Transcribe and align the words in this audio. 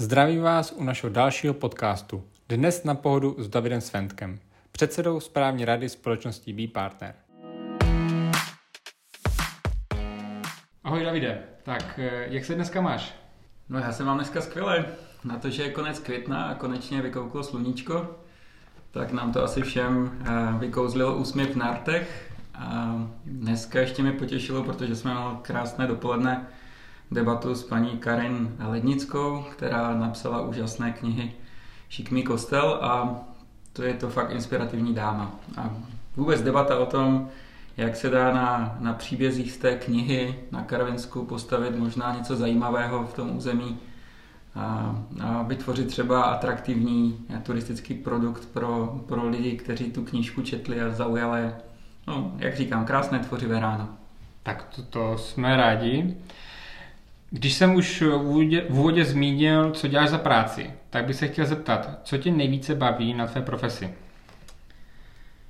Zdravím 0.00 0.42
vás 0.42 0.72
u 0.72 0.84
našeho 0.84 1.12
dalšího 1.12 1.54
podcastu. 1.54 2.24
Dnes 2.48 2.84
na 2.84 2.94
pohodu 2.94 3.36
s 3.38 3.48
Davidem 3.48 3.80
Sventkem, 3.80 4.38
předsedou 4.72 5.20
správní 5.20 5.64
rady 5.64 5.88
společnosti 5.88 6.52
B 6.52 6.68
Partner. 6.68 7.14
Ahoj 10.84 11.04
Davide, 11.04 11.42
tak 11.62 11.98
eh, 11.98 12.26
jak 12.28 12.44
se 12.44 12.54
dneska 12.54 12.80
máš? 12.80 13.14
No 13.68 13.78
já 13.78 13.92
se 13.92 14.04
mám 14.04 14.16
dneska 14.16 14.40
skvěle. 14.40 14.84
Na 15.24 15.38
to, 15.38 15.50
že 15.50 15.62
je 15.62 15.70
konec 15.70 15.98
května 15.98 16.44
a 16.44 16.54
konečně 16.54 17.02
vykouklo 17.02 17.42
sluníčko, 17.42 18.16
tak 18.90 19.12
nám 19.12 19.32
to 19.32 19.44
asi 19.44 19.62
všem 19.62 20.22
eh, 20.24 20.58
vykouzlilo 20.58 21.16
úsměv 21.16 21.50
v 21.50 21.56
nártech. 21.56 22.32
A 22.54 22.94
dneska 23.24 23.80
ještě 23.80 24.02
mě 24.02 24.12
potěšilo, 24.12 24.64
protože 24.64 24.96
jsme 24.96 25.14
měli 25.14 25.36
krásné 25.42 25.86
dopoledne 25.86 26.46
debatu 27.10 27.54
s 27.54 27.62
paní 27.62 27.90
Karin 27.90 28.56
Lednickou, 28.68 29.44
která 29.52 29.94
napsala 29.94 30.40
úžasné 30.40 30.92
knihy 30.92 31.32
Šikmý 31.88 32.22
kostel 32.22 32.78
a 32.82 33.20
to 33.72 33.82
je 33.82 33.94
to 33.94 34.08
fakt 34.08 34.30
inspirativní 34.30 34.94
dáma. 34.94 35.32
A 35.56 35.70
vůbec 36.16 36.42
debata 36.42 36.78
o 36.78 36.86
tom, 36.86 37.28
jak 37.76 37.96
se 37.96 38.10
dá 38.10 38.34
na, 38.34 38.76
na 38.80 38.92
příbězích 38.92 39.52
z 39.52 39.56
té 39.56 39.76
knihy 39.76 40.34
na 40.50 40.62
Karvinsku 40.62 41.24
postavit 41.24 41.76
možná 41.76 42.14
něco 42.16 42.36
zajímavého 42.36 43.06
v 43.06 43.14
tom 43.14 43.36
území 43.36 43.78
a, 44.54 44.96
a 45.22 45.42
vytvořit 45.42 45.86
třeba 45.86 46.22
atraktivní 46.22 47.18
turistický 47.42 47.94
produkt 47.94 48.48
pro, 48.52 49.00
pro 49.08 49.28
lidi, 49.28 49.56
kteří 49.56 49.90
tu 49.90 50.04
knížku 50.04 50.42
četli 50.42 50.80
a 50.80 50.90
zaujali. 50.90 51.50
No, 52.06 52.32
jak 52.38 52.56
říkám, 52.56 52.84
krásné 52.84 53.18
tvořivé 53.18 53.60
ráno. 53.60 53.88
Tak 54.42 54.64
to, 54.64 54.82
to 54.82 55.18
jsme 55.18 55.56
rádi. 55.56 56.16
Když 57.30 57.54
jsem 57.54 57.74
už 57.74 58.02
v 58.02 58.16
úvodě, 58.16 58.66
v 58.70 58.78
úvodě 58.78 59.04
zmínil, 59.04 59.70
co 59.70 59.88
děláš 59.88 60.08
za 60.08 60.18
práci, 60.18 60.70
tak 60.90 61.04
bych 61.04 61.16
se 61.16 61.28
chtěl 61.28 61.46
zeptat, 61.46 62.00
co 62.04 62.18
tě 62.18 62.30
nejvíce 62.30 62.74
baví 62.74 63.14
na 63.14 63.26
tvé 63.26 63.42
profesi? 63.42 63.94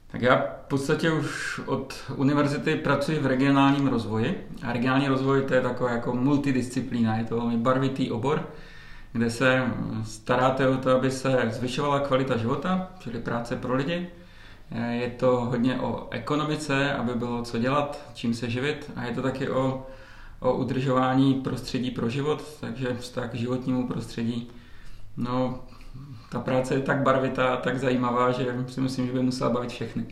Tak 0.06 0.22
já 0.22 0.36
v 0.36 0.68
podstatě 0.68 1.12
už 1.12 1.60
od 1.66 1.94
univerzity 2.16 2.76
pracuji 2.76 3.18
v 3.18 3.26
regionálním 3.26 3.86
rozvoji. 3.86 4.48
A 4.62 4.72
regionální 4.72 5.08
rozvoj 5.08 5.42
to 5.42 5.54
je 5.54 5.60
taková 5.60 5.90
jako 5.90 6.14
multidisciplína, 6.14 7.16
je 7.16 7.24
to 7.24 7.36
velmi 7.36 7.56
barvitý 7.56 8.10
obor, 8.10 8.48
kde 9.12 9.30
se 9.30 9.62
staráte 10.04 10.68
o 10.68 10.76
to, 10.76 10.96
aby 10.96 11.10
se 11.10 11.48
zvyšovala 11.50 12.00
kvalita 12.00 12.36
života, 12.36 12.90
čili 12.98 13.18
práce 13.18 13.56
pro 13.56 13.74
lidi. 13.74 14.06
Je 14.90 15.08
to 15.08 15.26
hodně 15.26 15.80
o 15.80 16.08
ekonomice, 16.10 16.92
aby 16.92 17.14
bylo 17.14 17.42
co 17.42 17.58
dělat, 17.58 18.10
čím 18.14 18.34
se 18.34 18.50
živit 18.50 18.90
a 18.96 19.04
je 19.04 19.14
to 19.14 19.22
taky 19.22 19.48
o 19.48 19.86
o 20.40 20.52
udržování 20.52 21.34
prostředí 21.34 21.90
pro 21.90 22.08
život, 22.08 22.42
takže 22.60 22.94
vztah 22.94 23.30
k 23.30 23.34
životnímu 23.34 23.88
prostředí. 23.88 24.50
No, 25.16 25.60
ta 26.30 26.40
práce 26.40 26.74
je 26.74 26.80
tak 26.80 27.02
barvitá, 27.02 27.56
tak 27.56 27.78
zajímavá, 27.78 28.32
že 28.32 28.54
si 28.66 28.80
myslím, 28.80 29.06
že 29.06 29.12
by 29.12 29.22
musela 29.22 29.50
bavit 29.50 29.70
všechny. 29.70 30.06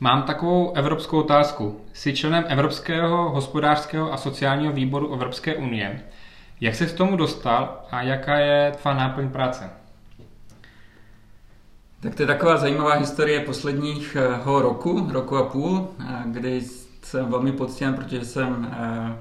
Mám 0.00 0.22
takovou 0.22 0.72
evropskou 0.72 1.20
otázku. 1.20 1.80
Jsi 1.92 2.12
členem 2.12 2.44
Evropského 2.48 3.30
hospodářského 3.30 4.12
a 4.12 4.16
sociálního 4.16 4.72
výboru 4.72 5.14
Evropské 5.14 5.56
unie. 5.56 6.02
Jak 6.60 6.74
se 6.74 6.86
k 6.86 6.92
tomu 6.92 7.16
dostal 7.16 7.80
a 7.90 8.02
jaká 8.02 8.38
je 8.38 8.72
tvá 8.82 8.94
náplň 8.94 9.30
práce? 9.30 9.70
Tak 12.00 12.14
to 12.14 12.22
je 12.22 12.26
taková 12.26 12.56
zajímavá 12.56 12.94
historie 12.94 13.40
posledního 13.40 14.62
roku, 14.62 15.06
roku 15.10 15.36
a 15.36 15.42
půl, 15.42 15.88
kdy 16.24 16.60
jsem 17.02 17.26
velmi 17.26 17.52
poctěn, 17.52 17.94
protože 17.94 18.24
jsem 18.24 18.68
eh, 18.72 19.16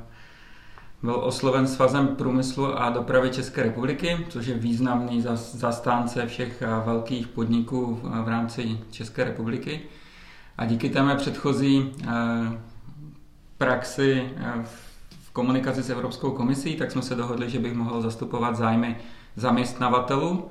byl 1.04 1.16
osloven 1.16 1.68
Svazem 1.68 2.08
průmyslu 2.08 2.80
a 2.80 2.90
dopravy 2.90 3.30
České 3.30 3.64
republiky, 3.64 4.26
což 4.30 4.46
je 4.46 4.56
významný 4.56 5.26
zastánce 5.38 6.28
všech 6.28 6.62
eh, 6.62 6.68
velkých 6.86 7.28
podniků 7.28 8.00
v 8.24 8.28
rámci 8.28 8.80
České 8.92 9.24
republiky. 9.24 9.82
A 10.58 10.66
díky 10.66 10.90
té 10.90 11.04
mé 11.04 11.16
předchozí 11.16 11.92
eh, 12.04 12.08
praxi 13.58 14.30
v 15.24 15.32
komunikaci 15.32 15.84
s 15.84 15.90
Evropskou 15.90 16.32
komisí, 16.32 16.76
tak 16.76 16.92
jsme 16.92 17.02
se 17.02 17.16
dohodli, 17.16 17.50
že 17.50 17.60
bych 17.60 17.74
mohl 17.74 18.02
zastupovat 18.02 18.56
zájmy 18.56 18.98
zaměstnavatelů 19.36 20.50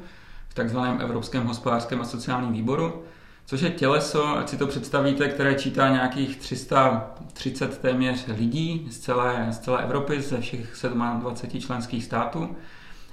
v 0.49 0.55
takzvaném 0.55 1.01
Evropském 1.01 1.47
hospodářském 1.47 2.01
a 2.01 2.05
sociálním 2.05 2.53
výboru 2.53 3.03
což 3.47 3.61
je 3.61 3.71
těleso, 3.71 4.39
ať 4.39 4.49
si 4.49 4.57
to 4.57 4.67
představíte, 4.67 5.29
které 5.29 5.55
čítá 5.55 5.89
nějakých 5.89 6.37
330 6.37 7.79
téměř 7.79 8.27
lidí 8.27 8.87
z 8.91 8.99
celé, 8.99 9.47
z 9.51 9.59
celé 9.59 9.83
Evropy, 9.83 10.21
ze 10.21 10.41
všech 10.41 10.85
27 11.19 11.61
členských 11.61 12.05
států. 12.05 12.57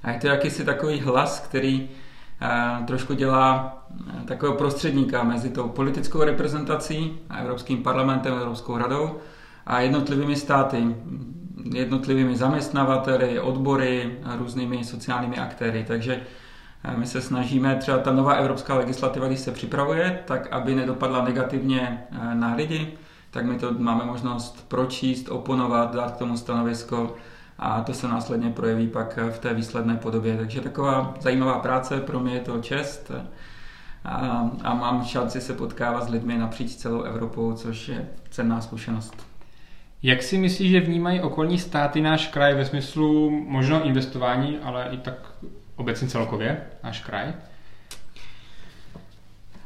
A 0.03 0.11
je 0.11 0.19
to 0.19 0.27
jakýsi 0.27 0.65
takový 0.65 0.99
hlas, 0.99 1.39
který 1.39 1.89
eh, 2.41 2.83
trošku 2.87 3.13
dělá 3.13 3.77
eh, 4.09 4.23
takového 4.25 4.57
prostředníka 4.57 5.23
mezi 5.23 5.49
tou 5.49 5.69
politickou 5.69 6.23
reprezentací 6.23 7.19
a 7.29 7.37
Evropským 7.37 7.83
parlamentem, 7.83 8.33
Evropskou 8.33 8.77
radou 8.77 9.17
a 9.65 9.79
jednotlivými 9.79 10.35
státy, 10.35 10.95
jednotlivými 11.73 12.35
zaměstnavateli, 12.35 13.39
odbory 13.39 14.17
různými 14.37 14.83
sociálními 14.83 15.37
aktéry. 15.37 15.85
Takže 15.87 16.21
my 16.95 17.07
se 17.07 17.21
snažíme, 17.21 17.75
třeba 17.75 17.97
ta 17.97 18.11
nová 18.11 18.33
evropská 18.33 18.75
legislativa, 18.75 19.27
když 19.27 19.39
se 19.39 19.51
připravuje, 19.51 20.19
tak 20.25 20.47
aby 20.51 20.75
nedopadla 20.75 21.23
negativně 21.23 22.03
eh, 22.11 22.35
na 22.35 22.55
lidi, 22.55 22.93
tak 23.31 23.45
my 23.45 23.59
to 23.59 23.71
máme 23.71 24.05
možnost 24.05 24.67
pročíst, 24.67 25.29
oponovat, 25.29 25.95
dát 25.95 26.11
k 26.11 26.17
tomu 26.17 26.37
stanovisko 26.37 27.15
a 27.59 27.81
to 27.81 27.93
se 27.93 28.07
následně 28.07 28.49
projeví 28.49 28.87
pak 28.87 29.19
v 29.31 29.39
té 29.39 29.53
výsledné 29.53 29.95
podobě. 29.95 30.37
Takže 30.37 30.61
taková 30.61 31.13
zajímavá 31.19 31.59
práce, 31.59 31.99
pro 31.99 32.19
mě 32.19 32.33
je 32.33 32.39
to 32.39 32.61
čest 32.61 33.11
a, 34.05 34.49
a 34.63 34.73
mám 34.73 35.03
šanci 35.03 35.41
se 35.41 35.53
potkávat 35.53 36.03
s 36.03 36.09
lidmi 36.09 36.37
napříč 36.37 36.75
celou 36.75 37.01
Evropou, 37.01 37.53
což 37.53 37.87
je 37.87 38.09
cenná 38.29 38.61
zkušenost. 38.61 39.27
Jak 40.03 40.23
si 40.23 40.37
myslíš, 40.37 40.71
že 40.71 40.79
vnímají 40.79 41.21
okolní 41.21 41.59
státy 41.59 42.01
náš 42.01 42.27
kraj 42.27 42.55
ve 42.55 42.65
smyslu 42.65 43.29
možno 43.29 43.83
investování, 43.83 44.57
ale 44.63 44.87
i 44.91 44.97
tak 44.97 45.15
obecně 45.83 46.07
celkově, 46.07 46.61
náš 46.83 46.99
kraj? 46.99 47.33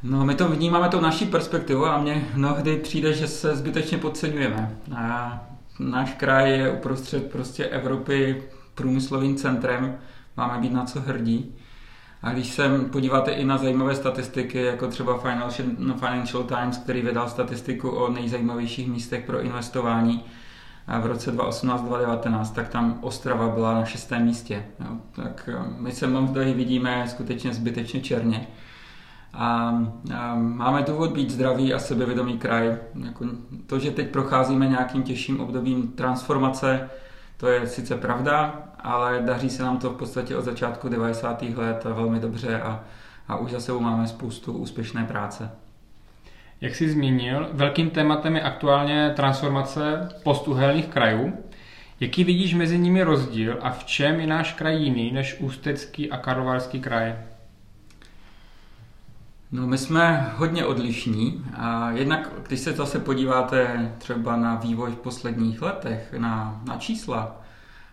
No, 0.04 0.26
my 0.26 0.36
to 0.36 0.48
vnímáme 0.48 0.90
tou 0.90 1.02
naší 1.02 1.26
perspektivu 1.26 1.86
a 1.86 1.98
mně 1.98 2.28
mnohdy 2.34 2.78
přijde, 2.78 3.14
že 3.14 3.28
se 3.28 3.56
zbytečně 3.56 3.98
podceňujeme. 3.98 4.78
A 4.96 5.40
náš 5.80 6.14
kraj 6.14 6.52
je 6.52 6.72
uprostřed 6.72 7.32
prostě 7.32 7.66
Evropy 7.66 8.44
průmyslovým 8.76 9.36
centrem, 9.36 9.98
máme 10.38 10.62
být 10.62 10.74
na 10.74 10.86
co 10.86 11.00
hrdí. 11.00 11.56
A 12.22 12.34
když 12.34 12.48
se 12.48 12.70
podíváte 12.92 13.32
i 13.32 13.46
na 13.46 13.58
zajímavé 13.58 13.96
statistiky, 13.96 14.62
jako 14.62 14.88
třeba 14.88 15.18
Financial 16.00 16.44
Times, 16.44 16.78
který 16.78 17.02
vydal 17.02 17.30
statistiku 17.30 17.90
o 17.90 18.12
nejzajímavějších 18.12 18.88
místech 18.88 19.26
pro 19.26 19.42
investování, 19.42 20.24
v 20.88 21.06
roce 21.06 21.32
2018-2019, 21.36 22.54
tak 22.54 22.70
tam 22.70 23.00
Ostrava 23.02 23.48
byla 23.48 23.74
na 23.74 23.86
šestém 23.86 24.26
místě. 24.26 24.66
Jo. 24.80 24.98
Tak 25.12 25.50
eh, 25.54 25.66
my 25.78 25.92
se 25.92 26.08
mnohdy 26.08 26.54
vidíme 26.54 27.08
skutečně 27.08 27.54
zbytečně 27.54 28.02
černě. 28.02 28.48
A, 29.34 29.78
a 30.16 30.36
máme 30.36 30.84
důvod 30.84 31.12
být 31.12 31.30
zdravý 31.30 31.74
a 31.74 31.80
sebevědomý 31.80 32.38
kraj. 32.38 32.78
Jako 33.06 33.26
to, 33.66 33.80
že 33.80 33.92
teď 33.92 34.12
procházíme 34.12 34.68
nějakým 34.68 35.04
těžším 35.04 35.40
obdobím 35.40 35.88
transformace, 35.88 36.90
to 37.38 37.48
je 37.48 37.68
sice 37.68 37.96
pravda, 37.96 38.64
ale 38.80 39.22
daří 39.26 39.50
se 39.50 39.64
nám 39.64 39.78
to 39.78 39.90
v 39.90 39.98
podstatě 39.98 40.38
od 40.38 40.46
začátku 40.46 40.90
90. 40.90 41.42
let 41.42 41.84
velmi 41.84 42.20
dobře 42.20 42.62
a, 42.62 42.84
a 43.28 43.38
už 43.38 43.52
za 43.52 43.60
sebou 43.60 43.80
máme 43.80 44.08
spoustu 44.08 44.54
úspěšné 44.54 45.04
práce. 45.04 45.52
Jak 46.62 46.76
jsi 46.76 46.90
zmínil, 46.90 47.50
velkým 47.54 47.90
tématem 47.90 48.36
je 48.36 48.42
aktuálně 48.42 49.14
transformace 49.16 50.10
postuhelných 50.24 50.88
krajů. 50.88 51.34
Jaký 52.00 52.24
vidíš 52.24 52.54
mezi 52.54 52.80
nimi 52.80 53.04
rozdíl 53.04 53.58
a 53.62 53.70
v 53.70 53.84
čem 53.84 54.20
je 54.20 54.28
náš 54.28 54.54
kraj 54.54 54.84
jiný 54.84 55.12
než 55.12 55.38
Ústecký 55.40 56.12
a 56.12 56.18
Karlovarský 56.18 56.80
kraj? 56.80 57.16
No, 59.52 59.68
my 59.68 59.78
jsme 59.78 60.32
hodně 60.36 60.66
odlišní 60.66 61.46
a 61.58 61.92
jednak, 61.92 62.30
když 62.48 62.60
se 62.60 62.74
zase 62.74 63.00
podíváte 63.00 63.92
třeba 63.98 64.36
na 64.36 64.56
vývoj 64.56 64.92
v 64.92 65.00
posledních 65.00 65.62
letech, 65.62 66.14
na, 66.18 66.62
na 66.66 66.78
čísla, 66.78 67.42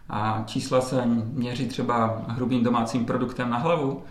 a 0.08 0.42
čísla 0.46 0.80
se 0.80 1.02
měří 1.32 1.68
třeba 1.68 2.24
hrubým 2.28 2.64
domácím 2.64 3.06
produktem 3.06 3.50
na 3.50 3.58
hlavu, 3.58 4.04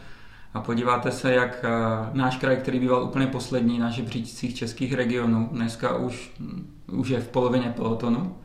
a 0.54 0.62
podíváte 0.62 1.12
se, 1.12 1.34
jak 1.34 1.66
eh, 1.66 1.70
náš 2.14 2.38
kraj, 2.38 2.58
který 2.58 2.80
býval 2.80 3.04
úplně 3.04 3.28
poslední 3.28 3.80
na 3.80 3.90
žebříčcích 3.90 4.56
českých 4.56 4.94
regionů, 4.94 5.50
dneska 5.52 5.98
už, 5.98 6.32
už 6.92 7.10
je 7.10 7.20
v 7.20 7.28
polovině 7.28 7.74
pelotonu. 7.76 8.36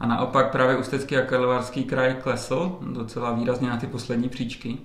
A 0.00 0.06
naopak 0.06 0.52
právě 0.52 0.76
Ústecký 0.76 1.16
a 1.16 1.22
Karlovarský 1.22 1.84
kraj 1.84 2.16
klesl 2.22 2.78
docela 2.92 3.32
výrazně 3.32 3.68
na 3.68 3.76
ty 3.76 3.86
poslední 3.86 4.28
příčky. 4.28 4.78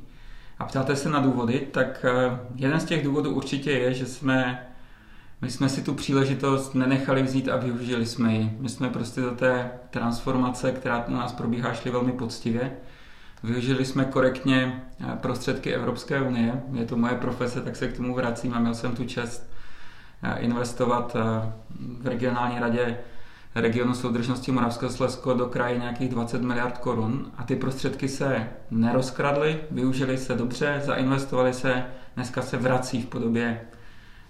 A 0.60 0.66
ptáte 0.66 0.96
se 0.96 1.10
na 1.10 1.20
důvody, 1.20 1.68
tak 1.72 2.06
eh, 2.06 2.40
jeden 2.56 2.80
z 2.80 2.86
těch 2.86 3.04
důvodů 3.04 3.36
určitě 3.36 3.72
je, 3.72 3.94
že 3.94 4.06
jsme, 4.06 4.68
my 5.42 5.52
jsme 5.52 5.70
si 5.70 5.82
tu 5.82 5.94
příležitost 5.94 6.76
nenechali 6.76 7.24
vzít 7.24 7.50
a 7.50 7.58
využili 7.58 8.06
jsme 8.06 8.34
ji. 8.34 8.58
My 8.60 8.70
jsme 8.70 8.90
prostě 8.90 9.22
do 9.22 9.32
té 9.32 9.72
transformace, 9.90 10.72
která 10.72 11.06
u 11.06 11.12
nás 11.12 11.34
probíhá, 11.34 11.74
šli 11.74 11.92
velmi 11.92 12.12
poctivě 12.12 12.72
Využili 13.44 13.86
jsme 13.86 14.06
korektně 14.06 14.84
prostředky 15.22 15.74
Evropské 15.74 16.22
unie. 16.22 16.64
Je 16.74 16.86
to 16.86 16.98
moje 16.98 17.16
profese, 17.16 17.62
tak 17.62 17.76
se 17.76 17.88
k 17.88 17.98
tomu 17.98 18.16
vracím 18.16 18.54
a 18.54 18.60
měl 18.60 18.76
jsem 18.76 18.96
tu 18.96 19.06
čest 19.06 19.50
investovat 20.40 21.16
v 22.02 22.08
regionální 22.08 22.60
radě 22.60 22.98
regionu 23.56 23.94
soudržnosti 23.94 24.52
Moravského 24.52 24.92
Slezsko 24.92 25.34
do 25.34 25.46
kraje 25.46 25.78
nějakých 25.78 26.10
20 26.10 26.42
miliard 26.42 26.78
korun 26.78 27.32
a 27.38 27.44
ty 27.44 27.56
prostředky 27.56 28.08
se 28.08 28.50
nerozkradly, 28.72 29.60
využili 29.72 30.18
se 30.18 30.36
dobře, 30.36 30.82
zainvestovali 30.86 31.54
se, 31.54 31.86
dneska 32.16 32.42
se 32.42 32.58
vrací 32.58 33.02
v 33.02 33.06
podobě 33.06 33.62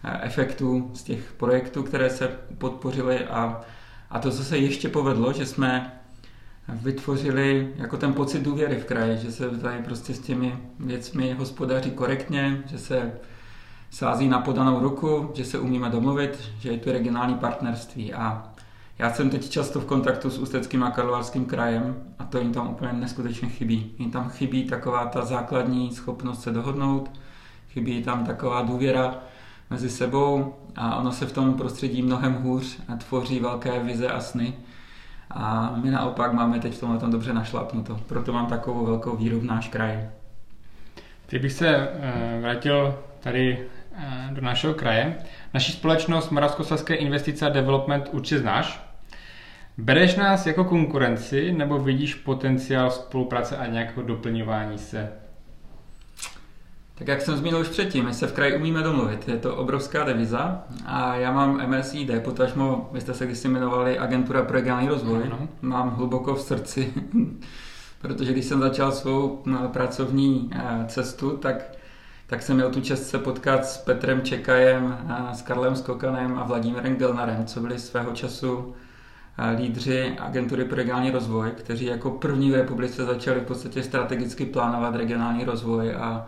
eh, 0.04 0.20
efektů 0.22 0.92
z 0.94 1.04
těch 1.04 1.34
projektů, 1.34 1.84
které 1.84 2.10
se 2.10 2.28
podpořily 2.58 3.26
a, 3.26 3.62
a 4.10 4.20
to, 4.20 4.32
co 4.32 4.44
se 4.44 4.58
ještě 4.58 4.90
povedlo, 4.90 5.34
že 5.34 5.46
jsme 5.46 5.99
vytvořili 6.74 7.74
jako 7.75 7.98
ten 7.98 8.13
pocit 8.13 8.44
důvěry 8.44 8.75
v 8.75 8.86
kraji, 8.86 9.18
že 9.18 9.31
se 9.31 9.50
tady 9.50 9.83
prostě 9.83 10.13
s 10.13 10.19
těmi 10.19 10.57
věcmi 10.80 11.33
hospodaří 11.33 11.92
korektně, 11.92 12.63
že 12.66 12.77
se 12.77 13.12
sází 13.92 14.27
na 14.27 14.39
podanou 14.39 14.80
ruku, 14.80 15.31
že 15.33 15.45
se 15.45 15.60
umíme 15.60 15.89
domluvit, 15.89 16.39
že 16.60 16.71
je 16.71 16.77
tu 16.77 16.92
regionální 16.92 17.36
partnerství 17.36 18.13
a 18.13 18.51
já 19.00 19.13
jsem 19.13 19.30
teď 19.30 19.50
často 19.50 19.80
v 19.80 19.86
kontaktu 19.86 20.30
s 20.30 20.38
Ústeckým 20.38 20.83
a 20.83 20.92
Karlovarským 20.92 21.45
krajem 21.45 21.95
a 22.19 22.25
to 22.25 22.38
jim 22.38 22.54
tam 22.54 22.68
úplně 22.68 22.94
neskutečně 22.94 23.50
chybí. 23.50 23.95
Jim 24.00 24.12
tam 24.12 24.30
chybí 24.30 24.63
taková 24.63 25.06
ta 25.06 25.25
základní 25.25 25.92
schopnost 25.92 26.42
se 26.42 26.51
dohodnout, 26.51 27.12
chybí 27.69 28.04
tam 28.04 28.25
taková 28.25 28.62
důvěra 28.62 29.18
mezi 29.69 29.89
sebou 29.89 30.56
a 30.75 30.95
ono 30.95 31.12
se 31.12 31.25
v 31.25 31.31
tom 31.31 31.54
prostředí 31.54 32.01
mnohem 32.01 32.33
hůř 32.33 32.80
tvoří 32.98 33.39
velké 33.39 33.80
vize 33.80 34.07
a 34.07 34.22
sny. 34.22 34.54
A 35.31 35.74
my 35.84 35.92
naopak 35.92 36.34
máme 36.34 36.60
teď 36.60 36.74
v 36.74 36.80
tomhle 36.80 37.00
tom 37.00 37.12
dobře 37.12 37.34
našlapnuto. 37.34 38.00
Proto 38.08 38.34
mám 38.34 38.48
takovou 38.48 38.86
velkou 38.86 39.16
víru 39.16 39.40
v 39.40 39.44
náš 39.44 39.68
kraj. 39.68 40.10
Teď 41.26 41.42
bych 41.42 41.52
se 41.52 41.68
eh, 41.78 42.38
vrátil 42.42 43.00
tady 43.20 43.68
eh, 43.94 44.30
do 44.31 44.42
našeho 44.42 44.74
kraje. 44.74 45.18
Naší 45.54 45.72
společnost 45.72 46.30
Moravskoslezské 46.31 46.96
investice 46.96 47.46
a 47.46 47.50
development 47.50 48.10
určitě 48.12 48.40
znáš. 48.40 48.90
Bereš 49.78 50.16
nás 50.16 50.48
jako 50.48 50.64
konkurenci 50.64 51.52
nebo 51.52 51.80
vidíš 51.80 52.16
potenciál 52.16 52.92
spolupráce 52.92 53.58
a 53.58 53.66
nějakého 53.66 54.04
doplňování 54.04 54.78
se? 54.78 55.12
Tak 57.00 57.07
jak 57.07 57.22
jsem 57.22 57.38
zmínil 57.38 57.60
už 57.60 57.68
předtím, 57.68 58.06
my 58.06 58.13
se 58.13 58.28
v 58.28 58.34
kraji 58.34 58.57
umíme 58.57 58.84
domluvit. 58.84 59.28
Je 59.28 59.38
to 59.38 59.56
obrovská 59.56 60.04
deviza 60.04 60.63
a 60.86 61.16
já 61.16 61.31
mám 61.31 61.69
MSID, 61.69 62.24
potažmo, 62.24 62.90
vy 62.94 63.01
jste 63.01 63.13
se 63.13 63.25
kdysi 63.25 63.48
jmenovali 63.48 64.00
Agentura 64.00 64.42
pro 64.44 64.54
regionální 64.54 64.90
rozvoj. 64.90 65.24
Ano. 65.25 65.48
Mám 65.62 65.90
hluboko 65.90 66.36
v 66.36 66.42
srdci, 66.42 66.94
protože 68.01 68.31
když 68.31 68.46
jsem 68.46 68.60
začal 68.60 68.92
svou 68.92 69.42
no, 69.46 69.69
pracovní 69.74 70.50
eh, 70.54 70.86
cestu, 70.88 71.38
tak, 71.38 71.72
tak 72.28 72.42
jsem 72.42 72.56
měl 72.56 72.69
tu 72.69 72.81
čest 72.81 73.07
se 73.07 73.19
potkat 73.19 73.66
s 73.66 73.78
Petrem 73.78 74.22
Čekajem, 74.22 74.98
s 75.34 75.42
Karlem 75.42 75.75
Skokanem 75.75 76.40
a 76.40 76.44
Vladimírem 76.44 76.96
Gelnarem, 76.96 77.46
co 77.46 77.60
byli 77.60 77.80
svého 77.80 78.12
času 78.12 78.74
lídři 79.57 80.16
agentury 80.19 80.66
pro 80.66 80.75
regionální 80.75 81.12
rozvoj, 81.12 81.51
kteří 81.51 81.86
jako 81.86 82.12
první 82.12 82.51
v 82.51 82.56
republice 82.56 83.06
začali 83.06 83.40
v 83.40 83.44
podstatě 83.44 83.84
strategicky 83.84 84.46
plánovat 84.46 84.96
regionální 84.96 85.44
rozvoj 85.46 85.96
a, 85.96 86.28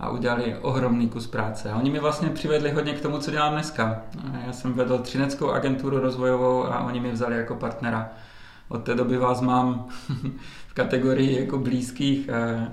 a 0.00 0.10
udělali 0.10 0.56
ohromný 0.62 1.08
kus 1.08 1.26
práce. 1.26 1.70
A 1.70 1.76
oni 1.76 1.90
mi 1.90 1.98
vlastně 1.98 2.28
přivedli 2.28 2.70
hodně 2.70 2.92
k 2.92 3.00
tomu, 3.00 3.18
co 3.18 3.30
dělám 3.30 3.52
dneska. 3.52 4.02
Já 4.46 4.52
jsem 4.52 4.72
vedl 4.72 4.98
Třineckou 4.98 5.50
agenturu 5.50 5.98
rozvojovou 5.98 6.64
a 6.64 6.80
oni 6.80 7.00
mi 7.00 7.12
vzali 7.12 7.36
jako 7.36 7.54
partnera. 7.54 8.08
Od 8.68 8.84
té 8.84 8.94
doby 8.94 9.16
vás 9.16 9.40
mám 9.40 9.88
v 10.68 10.74
kategorii 10.74 11.40
jako 11.40 11.58
blízkých 11.58 12.28
eh, 12.28 12.68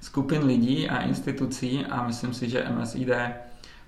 skupin 0.00 0.44
lidí 0.44 0.88
a 0.88 1.02
institucí 1.02 1.86
a 1.86 2.06
myslím 2.06 2.34
si, 2.34 2.50
že 2.50 2.66
MSID 2.78 3.08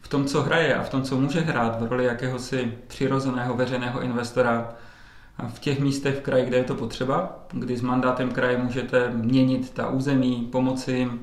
v 0.00 0.08
tom, 0.08 0.24
co 0.24 0.42
hraje 0.42 0.74
a 0.74 0.82
v 0.82 0.90
tom, 0.90 1.02
co 1.02 1.20
může 1.20 1.40
hrát 1.40 1.80
v 1.80 1.86
roli 1.86 2.04
jakéhosi 2.04 2.72
přirozeného 2.86 3.54
veřejného 3.54 4.00
investora, 4.00 4.74
v 5.48 5.58
těch 5.58 5.80
místech 5.80 6.16
v 6.16 6.20
kraji, 6.20 6.46
kde 6.46 6.56
je 6.56 6.64
to 6.64 6.74
potřeba, 6.74 7.46
kdy 7.52 7.76
s 7.76 7.82
mandátem 7.82 8.30
kraje 8.30 8.58
můžete 8.58 9.10
měnit 9.10 9.70
ta 9.70 9.88
území, 9.88 10.48
pomoci 10.52 10.92
jim, 10.92 11.20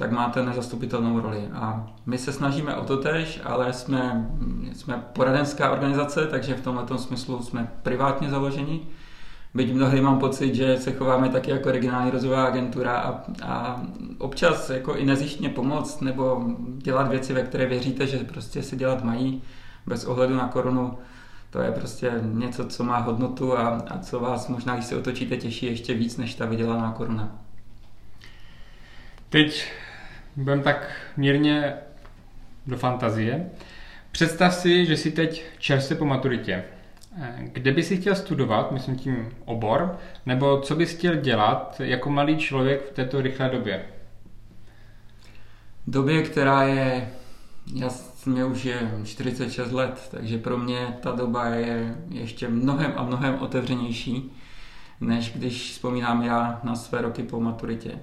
tak 0.00 0.10
máte 0.10 0.42
nezastupitelnou 0.42 1.20
roli. 1.20 1.48
A 1.52 1.86
my 2.06 2.18
se 2.18 2.32
snažíme 2.32 2.74
o 2.74 2.84
to 2.84 2.96
tež, 2.96 3.40
ale 3.44 3.72
jsme, 3.72 4.30
jsme 4.72 5.04
poradenská 5.12 5.70
organizace, 5.70 6.26
takže 6.26 6.54
v 6.54 6.60
tomto 6.60 6.98
smyslu 6.98 7.42
jsme 7.42 7.72
privátně 7.82 8.30
založeni. 8.30 8.80
Byť 9.54 9.74
mnohdy 9.74 10.00
mám 10.00 10.18
pocit, 10.18 10.54
že 10.54 10.76
se 10.76 10.92
chováme 10.92 11.28
taky 11.28 11.50
jako 11.50 11.70
regionální 11.70 12.10
rozvojová 12.10 12.44
agentura 12.44 12.96
a, 12.96 13.22
a 13.44 13.82
občas 14.18 14.70
jako 14.70 14.94
i 14.94 15.06
nezjištně 15.06 15.48
pomoct 15.48 16.00
nebo 16.00 16.44
dělat 16.78 17.08
věci, 17.08 17.32
ve 17.32 17.42
které 17.42 17.66
věříte, 17.66 18.06
že 18.06 18.18
prostě 18.18 18.62
si 18.62 18.76
dělat 18.76 19.04
mají 19.04 19.42
bez 19.86 20.04
ohledu 20.04 20.36
na 20.36 20.48
korunu, 20.48 20.98
to 21.50 21.60
je 21.60 21.72
prostě 21.72 22.12
něco, 22.22 22.66
co 22.66 22.84
má 22.84 22.98
hodnotu 22.98 23.58
a, 23.58 23.68
a 23.68 23.98
co 23.98 24.20
vás 24.20 24.48
možná, 24.48 24.74
když 24.74 24.86
se 24.86 24.96
otočíte, 24.96 25.36
těší 25.36 25.66
ještě 25.66 25.94
víc, 25.94 26.16
než 26.16 26.34
ta 26.34 26.46
vydělaná 26.46 26.92
koruna. 26.92 27.38
Teď 29.28 29.72
budem 30.36 30.62
tak 30.62 30.90
mírně 31.16 31.74
do 32.66 32.76
fantazie. 32.76 33.50
Představ 34.12 34.54
si, 34.54 34.86
že 34.86 34.96
jsi 34.96 35.10
teď 35.10 35.44
čerstvě 35.58 35.98
po 35.98 36.04
maturitě. 36.04 36.64
Kde 37.38 37.72
bys 37.72 37.88
si 37.88 37.96
chtěl 37.96 38.14
studovat, 38.14 38.72
myslím 38.72 38.96
tím 38.96 39.28
obor, 39.44 39.98
nebo 40.26 40.60
co 40.60 40.76
bys 40.76 40.96
chtěl 40.96 41.16
dělat 41.16 41.80
jako 41.84 42.10
mladý 42.10 42.36
člověk 42.36 42.90
v 42.90 42.92
této 42.92 43.20
rychlé 43.20 43.48
době? 43.48 43.86
Době, 45.86 46.22
která 46.22 46.62
je 46.62 47.10
já 47.74 47.88
mě 48.26 48.44
už 48.44 48.64
je 48.64 48.92
46 49.04 49.72
let, 49.72 50.08
takže 50.10 50.38
pro 50.38 50.58
mě 50.58 50.96
ta 51.00 51.12
doba 51.12 51.46
je 51.46 51.96
ještě 52.08 52.48
mnohem 52.48 52.92
a 52.96 53.02
mnohem 53.02 53.38
otevřenější, 53.38 54.32
než 55.00 55.32
když 55.32 55.70
vzpomínám 55.70 56.22
já 56.22 56.60
na 56.62 56.74
své 56.74 57.02
roky 57.02 57.22
po 57.22 57.40
maturitě. 57.40 57.98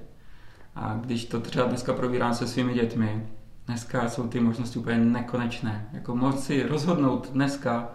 A 0.79 0.99
když 1.01 1.25
to 1.25 1.39
třeba 1.39 1.65
dneska 1.65 1.93
probírám 1.93 2.33
se 2.33 2.47
svými 2.47 2.73
dětmi, 2.73 3.27
dneska 3.65 4.09
jsou 4.09 4.27
ty 4.27 4.39
možnosti 4.39 4.79
úplně 4.79 4.97
nekonečné. 4.97 5.89
Jako 5.93 6.15
moci 6.15 6.41
si 6.41 6.63
rozhodnout 6.63 7.29
dneska, 7.33 7.89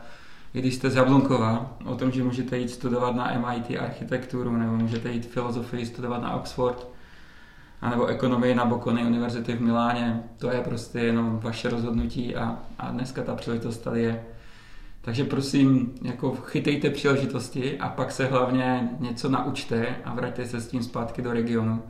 když 0.52 0.74
jste 0.74 0.90
z 0.90 0.96
Jablunkova, 0.96 1.76
o 1.84 1.94
tom, 1.94 2.10
že 2.10 2.24
můžete 2.24 2.58
jít 2.58 2.68
studovat 2.68 3.16
na 3.16 3.32
MIT 3.38 3.78
architekturu, 3.80 4.56
nebo 4.56 4.76
můžete 4.76 5.12
jít 5.12 5.26
filozofii 5.26 5.86
studovat 5.86 6.22
na 6.22 6.34
Oxford, 6.34 6.88
anebo 7.80 8.06
ekonomii 8.06 8.54
na 8.54 8.64
Bocconi 8.64 9.04
univerzity 9.04 9.52
v 9.52 9.62
Miláně, 9.62 10.22
to 10.38 10.50
je 10.52 10.60
prostě 10.60 10.98
jenom 10.98 11.38
vaše 11.42 11.70
rozhodnutí 11.70 12.36
a, 12.36 12.58
a 12.78 12.90
dneska 12.90 13.22
ta 13.22 13.34
příležitost 13.34 13.78
tady 13.78 14.02
je. 14.02 14.24
Takže 15.00 15.24
prosím, 15.24 15.94
jako 16.02 16.34
chytejte 16.34 16.90
příležitosti 16.90 17.78
a 17.78 17.88
pak 17.88 18.12
se 18.12 18.26
hlavně 18.26 18.88
něco 19.00 19.28
naučte 19.28 19.86
a 20.04 20.14
vraťte 20.14 20.46
se 20.46 20.60
s 20.60 20.68
tím 20.68 20.82
zpátky 20.82 21.22
do 21.22 21.32
regionu. 21.32 21.82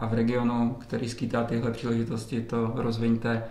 A 0.00 0.06
v 0.06 0.14
regionu, 0.14 0.76
který 0.80 1.08
skýtá 1.08 1.44
tyhle 1.44 1.70
příležitosti, 1.70 2.40
to 2.40 2.72
rozviňte, 2.74 3.44